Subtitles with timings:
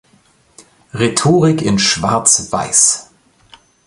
[0.95, 3.11] Rhetorik in Schwarz-Weiß.